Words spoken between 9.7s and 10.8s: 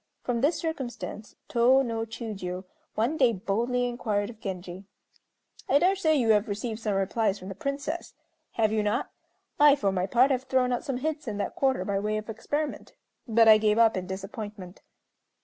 for my part have thrown